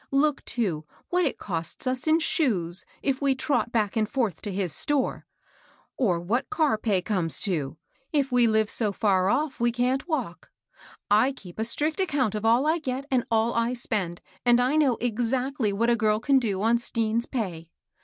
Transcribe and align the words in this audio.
Look, 0.09 0.43
too, 0.45 0.85
what 1.09 1.25
it 1.25 1.37
costs 1.37 1.85
as 1.85 2.07
in 2.07 2.17
shoes, 2.19 2.85
if 3.03 3.21
we 3.21 3.35
trot 3.35 3.71
back 3.71 3.95
and 3.95 4.09
forth 4.09 4.41
to 4.41 4.51
his 4.51 4.73
store; 4.73 5.27
or 5.95 6.19
what 6.19 6.49
car 6.49 6.79
pay 6.79 7.03
comes 7.03 7.39
to, 7.41 7.77
if 8.11 8.31
we 8.31 8.47
live 8.47 8.67
so 8.67 8.95
&.r 8.99 9.29
off 9.29 9.59
we 9.59 9.71
can't 9.71 10.07
walk* 10.07 10.49
I 11.11 11.31
keep 11.33 11.59
a 11.59 11.63
strict 11.63 11.99
account 11.99 12.33
of 12.33 12.45
all 12.45 12.65
I 12.65 12.79
get 12.79 13.05
and 13.11 13.25
all 13.29 13.53
I 13.53 13.75
spend, 13.75 14.21
and 14.43 14.59
I 14.59 14.75
know 14.75 14.95
exactly 14.99 15.71
what 15.71 15.91
a 15.91 15.95
girl 15.95 16.19
can 16.19 16.39
do 16.39 16.63
on 16.63 16.79
Stean's 16.79 17.27
pay. 17.27 17.69